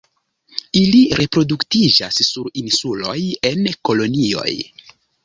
Ili 0.79 1.01
reproduktiĝas 1.19 2.17
sur 2.29 2.47
insuloj 2.63 3.19
en 3.51 3.63
kolonioj. 3.91 4.49